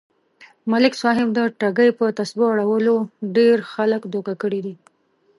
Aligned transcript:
ملک 0.71 0.93
صاحب 1.01 1.27
د 1.33 1.39
ټگۍ 1.59 1.89
يه 2.01 2.09
تسبو 2.17 2.45
اړولو 2.53 2.95
ډېر 3.35 3.57
خلک 3.73 4.01
دوکه 4.13 4.33
کړي 4.41 4.59
دي. 4.65 4.73